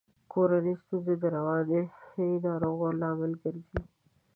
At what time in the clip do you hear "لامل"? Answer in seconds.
3.01-3.31